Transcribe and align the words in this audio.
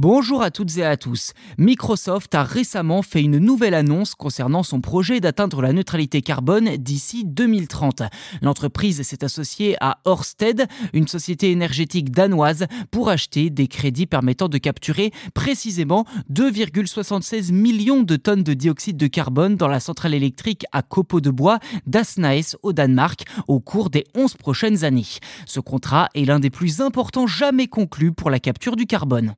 Bonjour 0.00 0.42
à 0.42 0.52
toutes 0.52 0.76
et 0.76 0.84
à 0.84 0.96
tous. 0.96 1.32
Microsoft 1.58 2.32
a 2.36 2.44
récemment 2.44 3.02
fait 3.02 3.20
une 3.20 3.38
nouvelle 3.38 3.74
annonce 3.74 4.14
concernant 4.14 4.62
son 4.62 4.80
projet 4.80 5.18
d'atteindre 5.18 5.60
la 5.60 5.72
neutralité 5.72 6.22
carbone 6.22 6.76
d'ici 6.76 7.24
2030. 7.24 8.04
L'entreprise 8.40 9.02
s'est 9.02 9.24
associée 9.24 9.74
à 9.80 9.98
Ørsted, 10.06 10.68
une 10.92 11.08
société 11.08 11.50
énergétique 11.50 12.12
danoise, 12.12 12.66
pour 12.92 13.08
acheter 13.08 13.50
des 13.50 13.66
crédits 13.66 14.06
permettant 14.06 14.48
de 14.48 14.58
capturer 14.58 15.10
précisément 15.34 16.04
2,76 16.32 17.50
millions 17.50 18.04
de 18.04 18.14
tonnes 18.14 18.44
de 18.44 18.54
dioxyde 18.54 18.96
de 18.96 19.08
carbone 19.08 19.56
dans 19.56 19.66
la 19.66 19.80
centrale 19.80 20.14
électrique 20.14 20.64
à 20.70 20.82
copeaux 20.82 21.20
de 21.20 21.30
bois 21.30 21.58
d'Asnaes 21.88 22.54
au 22.62 22.72
Danemark 22.72 23.24
au 23.48 23.58
cours 23.58 23.90
des 23.90 24.04
11 24.14 24.34
prochaines 24.34 24.84
années. 24.84 25.18
Ce 25.44 25.58
contrat 25.58 26.08
est 26.14 26.24
l'un 26.24 26.38
des 26.38 26.50
plus 26.50 26.82
importants 26.82 27.26
jamais 27.26 27.66
conclus 27.66 28.12
pour 28.12 28.30
la 28.30 28.38
capture 28.38 28.76
du 28.76 28.86
carbone. 28.86 29.34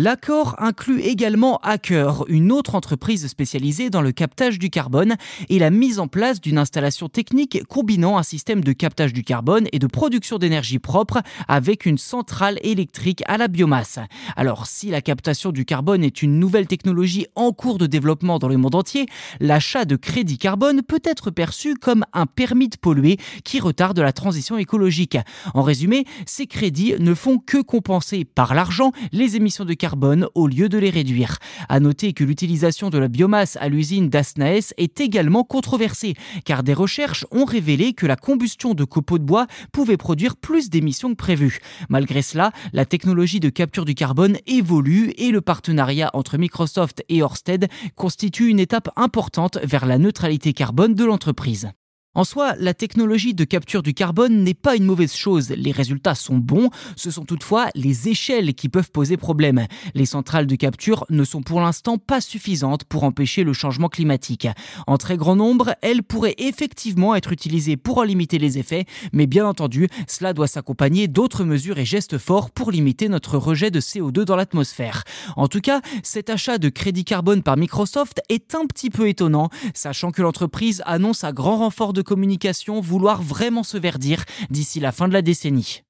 L'accord 0.00 0.54
inclut 0.58 1.00
également 1.00 1.58
Hacker, 1.64 2.24
une 2.28 2.52
autre 2.52 2.76
entreprise 2.76 3.26
spécialisée 3.26 3.90
dans 3.90 4.00
le 4.00 4.12
captage 4.12 4.60
du 4.60 4.70
carbone, 4.70 5.16
et 5.48 5.58
la 5.58 5.70
mise 5.70 5.98
en 5.98 6.06
place 6.06 6.40
d'une 6.40 6.58
installation 6.58 7.08
technique 7.08 7.64
combinant 7.68 8.16
un 8.16 8.22
système 8.22 8.62
de 8.62 8.72
captage 8.72 9.12
du 9.12 9.24
carbone 9.24 9.66
et 9.72 9.80
de 9.80 9.88
production 9.88 10.38
d'énergie 10.38 10.78
propre 10.78 11.20
avec 11.48 11.84
une 11.84 11.98
centrale 11.98 12.60
électrique 12.62 13.24
à 13.26 13.38
la 13.38 13.48
biomasse. 13.48 13.98
Alors 14.36 14.68
si 14.68 14.88
la 14.90 15.00
captation 15.00 15.50
du 15.50 15.64
carbone 15.64 16.04
est 16.04 16.22
une 16.22 16.38
nouvelle 16.38 16.68
technologie 16.68 17.26
en 17.34 17.50
cours 17.50 17.78
de 17.78 17.86
développement 17.86 18.38
dans 18.38 18.46
le 18.46 18.56
monde 18.56 18.76
entier, 18.76 19.06
l'achat 19.40 19.84
de 19.84 19.96
crédit 19.96 20.38
carbone 20.38 20.82
peut 20.82 21.02
être 21.02 21.32
perçu 21.32 21.74
comme 21.74 22.04
un 22.12 22.26
permis 22.26 22.68
de 22.68 22.76
polluer 22.76 23.16
qui 23.42 23.58
retarde 23.58 23.98
la 23.98 24.12
transition 24.12 24.58
écologique. 24.58 25.18
En 25.54 25.62
résumé, 25.62 26.04
ces 26.24 26.46
crédits 26.46 26.94
ne 27.00 27.14
font 27.14 27.38
que 27.38 27.60
compenser 27.60 28.24
par 28.24 28.54
l'argent 28.54 28.92
les 29.10 29.34
émissions 29.34 29.64
de 29.64 29.74
carbone 29.74 29.87
au 30.34 30.46
lieu 30.46 30.68
de 30.68 30.78
les 30.78 30.90
réduire. 30.90 31.38
À 31.68 31.80
noter 31.80 32.12
que 32.12 32.24
l'utilisation 32.24 32.90
de 32.90 32.98
la 32.98 33.08
biomasse 33.08 33.56
à 33.60 33.68
l'usine 33.68 34.08
d'Asnaes 34.08 34.72
est 34.76 35.00
également 35.00 35.44
controversée, 35.44 36.14
car 36.44 36.62
des 36.62 36.74
recherches 36.74 37.24
ont 37.30 37.44
révélé 37.44 37.92
que 37.92 38.06
la 38.06 38.16
combustion 38.16 38.74
de 38.74 38.84
copeaux 38.84 39.18
de 39.18 39.24
bois 39.24 39.46
pouvait 39.72 39.96
produire 39.96 40.36
plus 40.36 40.70
d'émissions 40.70 41.10
que 41.10 41.16
prévu. 41.16 41.58
Malgré 41.88 42.22
cela, 42.22 42.52
la 42.72 42.84
technologie 42.84 43.40
de 43.40 43.48
capture 43.48 43.84
du 43.84 43.94
carbone 43.94 44.36
évolue 44.46 45.12
et 45.16 45.30
le 45.30 45.40
partenariat 45.40 46.10
entre 46.14 46.38
Microsoft 46.38 47.04
et 47.08 47.20
Ørsted 47.20 47.68
constitue 47.94 48.48
une 48.48 48.60
étape 48.60 48.90
importante 48.96 49.58
vers 49.62 49.86
la 49.86 49.98
neutralité 49.98 50.52
carbone 50.52 50.94
de 50.94 51.04
l'entreprise. 51.04 51.70
En 52.14 52.24
soi, 52.24 52.54
la 52.58 52.72
technologie 52.72 53.34
de 53.34 53.44
capture 53.44 53.82
du 53.82 53.92
carbone 53.92 54.42
n'est 54.42 54.54
pas 54.54 54.76
une 54.76 54.86
mauvaise 54.86 55.14
chose, 55.14 55.50
les 55.50 55.72
résultats 55.72 56.14
sont 56.14 56.38
bons, 56.38 56.70
ce 56.96 57.10
sont 57.10 57.26
toutefois 57.26 57.68
les 57.74 58.08
échelles 58.08 58.54
qui 58.54 58.70
peuvent 58.70 58.90
poser 58.90 59.18
problème. 59.18 59.66
Les 59.94 60.06
centrales 60.06 60.46
de 60.46 60.56
capture 60.56 61.04
ne 61.10 61.22
sont 61.22 61.42
pour 61.42 61.60
l'instant 61.60 61.98
pas 61.98 62.22
suffisantes 62.22 62.84
pour 62.84 63.04
empêcher 63.04 63.44
le 63.44 63.52
changement 63.52 63.90
climatique. 63.90 64.48
En 64.86 64.96
très 64.96 65.18
grand 65.18 65.36
nombre, 65.36 65.74
elles 65.82 66.02
pourraient 66.02 66.34
effectivement 66.38 67.14
être 67.14 67.30
utilisées 67.30 67.76
pour 67.76 67.98
en 67.98 68.04
limiter 68.04 68.38
les 68.38 68.58
effets, 68.58 68.86
mais 69.12 69.26
bien 69.26 69.46
entendu, 69.46 69.86
cela 70.08 70.32
doit 70.32 70.48
s'accompagner 70.48 71.08
d'autres 71.08 71.44
mesures 71.44 71.78
et 71.78 71.84
gestes 71.84 72.16
forts 72.16 72.50
pour 72.50 72.72
limiter 72.72 73.10
notre 73.10 73.36
rejet 73.36 73.70
de 73.70 73.80
CO2 73.80 74.24
dans 74.24 74.36
l'atmosphère. 74.36 75.04
En 75.36 75.46
tout 75.46 75.60
cas, 75.60 75.82
cet 76.02 76.30
achat 76.30 76.56
de 76.56 76.70
crédit 76.70 77.04
carbone 77.04 77.42
par 77.42 77.58
Microsoft 77.58 78.22
est 78.30 78.54
un 78.54 78.64
petit 78.64 78.88
peu 78.88 79.08
étonnant, 79.08 79.50
sachant 79.74 80.10
que 80.10 80.22
l'entreprise 80.22 80.82
annonce 80.86 81.22
à 81.22 81.32
grand 81.32 81.58
renfort 81.58 81.92
communication 82.02 82.80
vouloir 82.80 83.22
vraiment 83.22 83.62
se 83.62 83.76
verdir 83.76 84.24
d'ici 84.50 84.80
la 84.80 84.92
fin 84.92 85.08
de 85.08 85.12
la 85.12 85.22
décennie. 85.22 85.82